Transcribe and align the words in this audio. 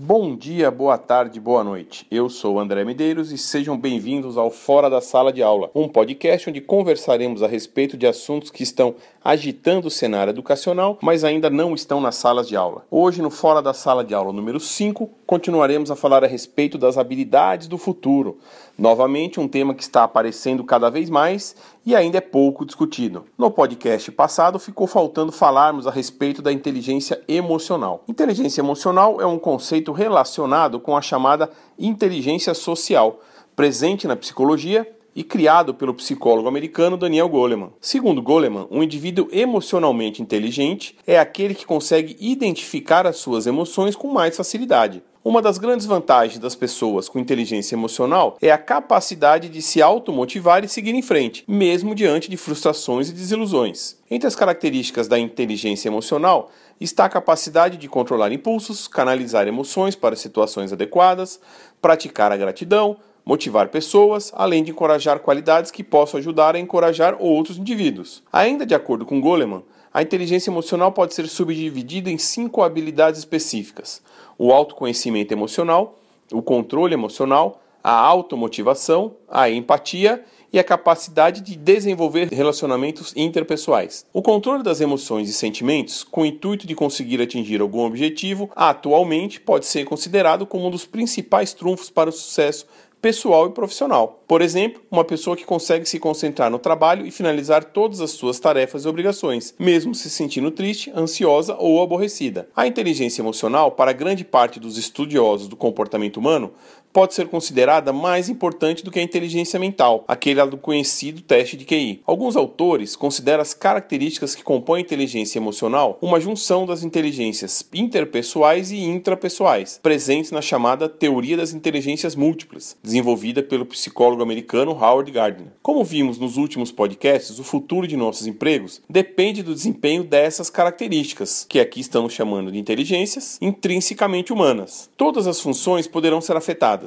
Bom 0.00 0.36
dia, 0.36 0.70
boa 0.70 0.96
tarde, 0.96 1.40
boa 1.40 1.64
noite. 1.64 2.06
Eu 2.08 2.28
sou 2.28 2.60
André 2.60 2.84
Medeiros 2.84 3.32
e 3.32 3.36
sejam 3.36 3.76
bem-vindos 3.76 4.38
ao 4.38 4.48
Fora 4.48 4.88
da 4.88 5.00
Sala 5.00 5.32
de 5.32 5.42
Aula, 5.42 5.72
um 5.74 5.88
podcast 5.88 6.48
onde 6.48 6.60
conversaremos 6.60 7.42
a 7.42 7.48
respeito 7.48 7.96
de 7.96 8.06
assuntos 8.06 8.48
que 8.48 8.62
estão 8.62 8.94
agitando 9.24 9.88
o 9.88 9.90
cenário 9.90 10.30
educacional, 10.30 10.98
mas 11.02 11.24
ainda 11.24 11.50
não 11.50 11.74
estão 11.74 12.00
nas 12.00 12.14
salas 12.14 12.46
de 12.46 12.54
aula. 12.54 12.86
Hoje, 12.88 13.20
no 13.20 13.28
Fora 13.28 13.60
da 13.60 13.74
Sala 13.74 14.04
de 14.04 14.14
Aula 14.14 14.32
número 14.32 14.60
5, 14.60 15.10
continuaremos 15.26 15.90
a 15.90 15.96
falar 15.96 16.22
a 16.22 16.28
respeito 16.28 16.78
das 16.78 16.96
habilidades 16.96 17.66
do 17.66 17.76
futuro. 17.76 18.38
Novamente, 18.78 19.40
um 19.40 19.48
tema 19.48 19.74
que 19.74 19.82
está 19.82 20.04
aparecendo 20.04 20.62
cada 20.62 20.88
vez 20.88 21.10
mais 21.10 21.56
e 21.84 21.96
ainda 21.96 22.18
é 22.18 22.20
pouco 22.20 22.64
discutido. 22.64 23.24
No 23.36 23.50
podcast 23.50 24.12
passado, 24.12 24.58
ficou 24.58 24.86
faltando 24.86 25.32
falarmos 25.32 25.86
a 25.86 25.90
respeito 25.90 26.40
da 26.40 26.52
inteligência 26.52 27.20
emocional. 27.26 28.04
Inteligência 28.06 28.60
emocional 28.60 29.20
é 29.20 29.26
um 29.26 29.38
conceito 29.38 29.87
relacionado 29.92 30.80
com 30.80 30.96
a 30.96 31.02
chamada 31.02 31.50
inteligência 31.78 32.54
social, 32.54 33.20
presente 33.54 34.06
na 34.06 34.16
psicologia 34.16 34.86
e 35.18 35.24
criado 35.24 35.74
pelo 35.74 35.92
psicólogo 35.92 36.46
americano 36.46 36.96
Daniel 36.96 37.28
Goleman. 37.28 37.72
Segundo 37.80 38.22
Goleman, 38.22 38.68
um 38.70 38.84
indivíduo 38.84 39.26
emocionalmente 39.32 40.22
inteligente 40.22 40.96
é 41.04 41.18
aquele 41.18 41.56
que 41.56 41.66
consegue 41.66 42.16
identificar 42.20 43.04
as 43.04 43.16
suas 43.16 43.44
emoções 43.44 43.96
com 43.96 44.06
mais 44.06 44.36
facilidade. 44.36 45.02
Uma 45.24 45.42
das 45.42 45.58
grandes 45.58 45.86
vantagens 45.86 46.38
das 46.38 46.54
pessoas 46.54 47.08
com 47.08 47.18
inteligência 47.18 47.74
emocional 47.74 48.38
é 48.40 48.52
a 48.52 48.56
capacidade 48.56 49.48
de 49.48 49.60
se 49.60 49.82
automotivar 49.82 50.62
e 50.62 50.68
seguir 50.68 50.94
em 50.94 51.02
frente, 51.02 51.42
mesmo 51.48 51.96
diante 51.96 52.30
de 52.30 52.36
frustrações 52.36 53.10
e 53.10 53.12
desilusões. 53.12 53.98
Entre 54.08 54.28
as 54.28 54.36
características 54.36 55.08
da 55.08 55.18
inteligência 55.18 55.88
emocional 55.88 56.52
está 56.80 57.06
a 57.06 57.10
capacidade 57.10 57.76
de 57.76 57.88
controlar 57.88 58.30
impulsos, 58.30 58.86
canalizar 58.86 59.48
emoções 59.48 59.96
para 59.96 60.14
situações 60.14 60.72
adequadas, 60.72 61.40
praticar 61.82 62.30
a 62.30 62.36
gratidão, 62.36 62.98
motivar 63.28 63.68
pessoas, 63.68 64.32
além 64.34 64.64
de 64.64 64.70
encorajar 64.70 65.20
qualidades 65.20 65.70
que 65.70 65.84
possam 65.84 66.18
ajudar 66.18 66.56
a 66.56 66.58
encorajar 66.58 67.14
outros 67.20 67.58
indivíduos. 67.58 68.22
Ainda 68.32 68.64
de 68.64 68.74
acordo 68.74 69.04
com 69.04 69.20
Goleman, 69.20 69.62
a 69.92 70.00
inteligência 70.00 70.48
emocional 70.48 70.92
pode 70.92 71.12
ser 71.12 71.28
subdividida 71.28 72.10
em 72.10 72.16
cinco 72.16 72.62
habilidades 72.62 73.18
específicas: 73.18 74.00
o 74.38 74.50
autoconhecimento 74.50 75.34
emocional, 75.34 75.98
o 76.32 76.40
controle 76.40 76.94
emocional, 76.94 77.60
a 77.84 77.92
automotivação, 77.92 79.14
a 79.28 79.50
empatia 79.50 80.24
e 80.50 80.58
a 80.58 80.64
capacidade 80.64 81.42
de 81.42 81.54
desenvolver 81.54 82.28
relacionamentos 82.32 83.12
interpessoais. 83.14 84.06
O 84.12 84.22
controle 84.22 84.62
das 84.62 84.80
emoções 84.80 85.28
e 85.28 85.34
sentimentos, 85.34 86.02
com 86.02 86.22
o 86.22 86.26
intuito 86.26 86.66
de 86.66 86.74
conseguir 86.74 87.20
atingir 87.20 87.60
algum 87.60 87.84
objetivo, 87.84 88.50
atualmente 88.56 89.38
pode 89.38 89.66
ser 89.66 89.84
considerado 89.84 90.46
como 90.46 90.66
um 90.66 90.70
dos 90.70 90.86
principais 90.86 91.52
trunfos 91.52 91.90
para 91.90 92.08
o 92.08 92.12
sucesso 92.12 92.66
pessoal 93.00 93.46
e 93.46 93.50
profissional. 93.50 94.24
Por 94.26 94.42
exemplo, 94.42 94.82
uma 94.90 95.04
pessoa 95.04 95.36
que 95.36 95.44
consegue 95.44 95.88
se 95.88 95.98
concentrar 95.98 96.50
no 96.50 96.58
trabalho 96.58 97.06
e 97.06 97.10
finalizar 97.10 97.64
todas 97.64 98.00
as 98.00 98.10
suas 98.10 98.38
tarefas 98.40 98.84
e 98.84 98.88
obrigações, 98.88 99.54
mesmo 99.58 99.94
se 99.94 100.10
sentindo 100.10 100.50
triste, 100.50 100.92
ansiosa 100.94 101.56
ou 101.58 101.82
aborrecida. 101.82 102.48
A 102.54 102.66
inteligência 102.66 103.22
emocional, 103.22 103.72
para 103.72 103.92
grande 103.92 104.24
parte 104.24 104.58
dos 104.58 104.76
estudiosos 104.76 105.48
do 105.48 105.56
comportamento 105.56 106.16
humano, 106.16 106.52
pode 106.92 107.14
ser 107.14 107.28
considerada 107.28 107.92
mais 107.92 108.28
importante 108.28 108.84
do 108.84 108.90
que 108.90 108.98
a 108.98 109.02
inteligência 109.02 109.58
mental, 109.58 110.04
aquele 110.08 110.38
do 110.46 110.56
conhecido 110.56 111.20
teste 111.20 111.56
de 111.56 111.64
QI. 111.64 112.02
Alguns 112.06 112.36
autores 112.36 112.94
consideram 112.94 113.42
as 113.42 113.52
características 113.52 114.34
que 114.34 114.42
compõem 114.42 114.78
a 114.78 114.82
inteligência 114.82 115.38
emocional 115.38 115.98
uma 116.00 116.20
junção 116.20 116.64
das 116.64 116.84
inteligências 116.84 117.64
interpessoais 117.74 118.70
e 118.70 118.78
intrapessoais, 118.84 119.80
presentes 119.82 120.30
na 120.30 120.40
chamada 120.40 120.88
teoria 120.88 121.36
das 121.36 121.52
inteligências 121.52 122.14
múltiplas, 122.14 122.76
desenvolvida 122.82 123.42
pelo 123.42 123.66
psicólogo 123.66 124.22
americano 124.22 124.72
Howard 124.72 125.10
Gardner. 125.10 125.52
Como 125.62 125.84
vimos 125.84 126.18
nos 126.18 126.36
últimos 126.36 126.70
podcasts, 126.70 127.38
o 127.38 127.44
futuro 127.44 127.86
de 127.86 127.96
nossos 127.96 128.26
empregos 128.26 128.80
depende 128.88 129.42
do 129.42 129.54
desempenho 129.54 130.04
dessas 130.04 130.50
características, 130.50 131.44
que 131.48 131.58
aqui 131.58 131.80
estamos 131.80 132.12
chamando 132.12 132.52
de 132.52 132.58
inteligências 132.58 133.38
intrinsecamente 133.40 134.32
humanas. 134.32 134.88
Todas 134.96 135.26
as 135.26 135.40
funções 135.40 135.86
poderão 135.86 136.20
ser 136.20 136.36
afetadas 136.36 136.77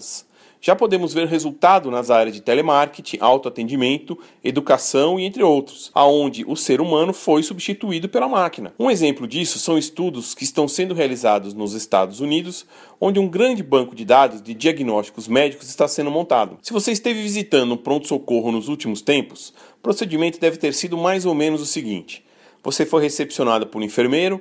já 0.62 0.75
podemos 0.75 1.12
ver 1.12 1.25
resultado 1.25 1.90
nas 1.90 2.12
áreas 2.12 2.35
de 2.35 2.41
telemarketing, 2.41 3.18
autoatendimento, 3.19 4.18
educação 4.44 5.19
e 5.19 5.25
entre 5.25 5.41
outros, 5.41 5.90
aonde 5.91 6.46
o 6.47 6.56
ser 6.56 6.79
humano 6.79 7.13
foi 7.13 7.41
substituído 7.41 8.07
pela 8.07 8.29
máquina. 8.29 8.72
Um 8.79 8.91
exemplo 8.91 9.28
disso 9.28 9.57
são 9.57 9.75
estudos 9.75 10.35
que 10.35 10.44
estão 10.44 10.68
sendo 10.68 10.94
realizados 10.94 11.56
nos 11.56 11.74
Estados 11.74 12.19
Unidos, 12.19 12.68
onde 13.00 13.19
um 13.19 13.28
grande 13.28 13.63
banco 13.63 13.96
de 13.96 14.06
dados 14.06 14.40
de 14.40 14.53
diagnósticos 14.53 15.28
médicos 15.28 15.68
está 15.68 15.88
sendo 15.88 16.12
montado. 16.12 16.59
Se 16.62 16.72
você 16.72 16.91
esteve 16.91 17.23
visitando 17.23 17.73
um 17.73 17.78
pronto-socorro 17.78 18.52
nos 18.52 18.68
últimos 18.68 19.02
tempos, 19.02 19.50
o 19.79 19.81
procedimento 19.81 20.40
deve 20.40 20.58
ter 20.58 20.75
sido 20.75 20.96
mais 20.96 21.25
ou 21.25 21.34
menos 21.34 21.59
o 21.59 21.66
seguinte: 21.66 22.23
você 22.63 22.85
foi 22.85 23.02
recepcionado 23.02 23.66
por 23.66 23.81
um 23.81 23.85
enfermeiro, 23.85 24.40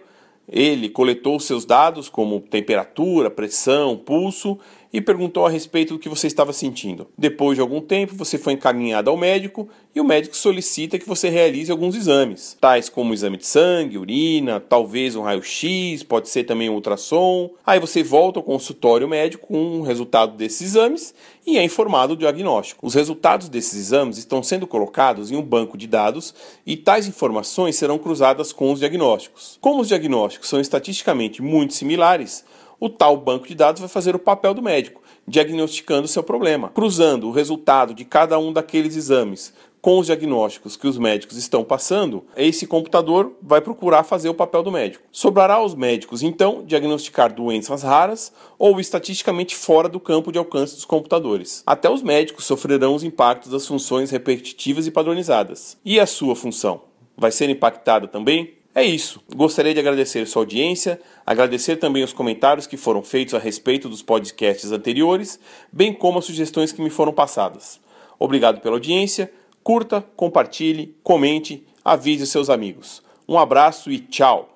ele 0.52 0.88
coletou 0.88 1.38
seus 1.38 1.64
dados, 1.64 2.08
como 2.08 2.40
temperatura, 2.40 3.30
pressão, 3.30 3.96
pulso, 3.96 4.58
e 4.92 5.00
perguntou 5.00 5.46
a 5.46 5.50
respeito 5.50 5.94
do 5.94 6.00
que 6.00 6.08
você 6.08 6.26
estava 6.26 6.52
sentindo. 6.52 7.06
Depois 7.16 7.56
de 7.56 7.60
algum 7.60 7.80
tempo, 7.80 8.14
você 8.14 8.36
foi 8.36 8.54
encaminhado 8.54 9.10
ao 9.10 9.16
médico 9.16 9.68
e 9.94 10.00
o 10.00 10.04
médico 10.04 10.36
solicita 10.36 10.98
que 10.98 11.08
você 11.08 11.28
realize 11.28 11.70
alguns 11.70 11.94
exames, 11.96 12.56
tais 12.60 12.88
como 12.88 13.14
exame 13.14 13.36
de 13.36 13.46
sangue, 13.46 13.98
urina, 13.98 14.60
talvez 14.60 15.16
um 15.16 15.22
raio-x, 15.22 16.02
pode 16.02 16.28
ser 16.28 16.44
também 16.44 16.68
um 16.68 16.74
ultrassom. 16.74 17.50
Aí 17.66 17.78
você 17.78 18.02
volta 18.02 18.38
ao 18.38 18.44
consultório 18.44 19.08
médico 19.08 19.46
com 19.46 19.80
o 19.80 19.82
resultado 19.82 20.36
desses 20.36 20.62
exames 20.62 21.14
e 21.46 21.58
é 21.58 21.64
informado 21.64 22.14
do 22.14 22.20
diagnóstico. 22.20 22.86
Os 22.86 22.94
resultados 22.94 23.48
desses 23.48 23.78
exames 23.78 24.18
estão 24.18 24.42
sendo 24.42 24.66
colocados 24.66 25.30
em 25.30 25.36
um 25.36 25.42
banco 25.42 25.76
de 25.76 25.86
dados 25.86 26.34
e 26.66 26.76
tais 26.76 27.06
informações 27.06 27.76
serão 27.76 27.98
cruzadas 27.98 28.52
com 28.52 28.72
os 28.72 28.78
diagnósticos. 28.78 29.58
Como 29.60 29.80
os 29.80 29.88
diagnósticos 29.88 30.48
são 30.48 30.60
estatisticamente 30.60 31.42
muito 31.42 31.74
similares, 31.74 32.44
o 32.80 32.88
tal 32.88 33.16
banco 33.16 33.46
de 33.46 33.54
dados 33.54 33.80
vai 33.80 33.88
fazer 33.88 34.16
o 34.16 34.18
papel 34.18 34.54
do 34.54 34.62
médico, 34.62 35.02
diagnosticando 35.28 36.08
seu 36.08 36.22
problema, 36.22 36.70
cruzando 36.70 37.28
o 37.28 37.32
resultado 37.32 37.94
de 37.94 38.04
cada 38.04 38.38
um 38.38 38.52
daqueles 38.52 38.96
exames 38.96 39.52
com 39.80 39.98
os 39.98 40.06
diagnósticos 40.06 40.76
que 40.76 40.86
os 40.86 40.98
médicos 40.98 41.36
estão 41.36 41.64
passando, 41.64 42.24
esse 42.36 42.66
computador 42.66 43.32
vai 43.42 43.60
procurar 43.60 44.02
fazer 44.02 44.28
o 44.28 44.34
papel 44.34 44.62
do 44.62 44.70
médico. 44.70 45.04
Sobrará 45.10 45.54
aos 45.54 45.74
médicos, 45.74 46.22
então, 46.22 46.62
diagnosticar 46.64 47.32
doenças 47.32 47.82
raras 47.82 48.32
ou 48.58 48.78
estatisticamente 48.78 49.56
fora 49.56 49.88
do 49.88 49.98
campo 49.98 50.30
de 50.30 50.38
alcance 50.38 50.74
dos 50.74 50.84
computadores. 50.84 51.62
Até 51.66 51.88
os 51.88 52.02
médicos 52.02 52.44
sofrerão 52.44 52.94
os 52.94 53.02
impactos 53.02 53.50
das 53.50 53.66
funções 53.66 54.10
repetitivas 54.10 54.86
e 54.86 54.90
padronizadas. 54.90 55.78
E 55.84 55.98
a 55.98 56.06
sua 56.06 56.36
função? 56.36 56.82
Vai 57.16 57.32
ser 57.32 57.48
impactada 57.48 58.06
também? 58.06 58.59
É 58.74 58.84
isso. 58.84 59.20
Gostaria 59.34 59.74
de 59.74 59.80
agradecer 59.80 60.26
sua 60.26 60.42
audiência, 60.42 61.00
agradecer 61.26 61.76
também 61.76 62.04
os 62.04 62.12
comentários 62.12 62.66
que 62.66 62.76
foram 62.76 63.02
feitos 63.02 63.34
a 63.34 63.38
respeito 63.38 63.88
dos 63.88 64.00
podcasts 64.00 64.70
anteriores, 64.70 65.40
bem 65.72 65.92
como 65.92 66.20
as 66.20 66.24
sugestões 66.24 66.70
que 66.70 66.80
me 66.80 66.90
foram 66.90 67.12
passadas. 67.12 67.80
Obrigado 68.18 68.60
pela 68.60 68.76
audiência. 68.76 69.32
Curta, 69.62 70.04
compartilhe, 70.16 70.94
comente, 71.02 71.66
avise 71.84 72.26
seus 72.26 72.48
amigos. 72.48 73.02
Um 73.28 73.38
abraço 73.38 73.90
e 73.90 73.98
tchau! 73.98 74.48